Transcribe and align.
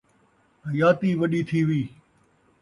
حیاتی 0.69 1.09
وݙی 1.19 1.41
تھیوی 1.49 1.83